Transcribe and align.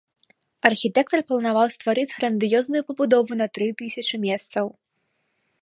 Архітэктар 0.69 1.19
планаваў 1.31 1.67
стварыць 1.75 2.07
грандыёзную 2.17 2.81
пабудову 2.89 3.31
на 3.41 3.47
тры 3.59 3.67
тысячы 3.83 4.15
месцаў. 4.29 4.65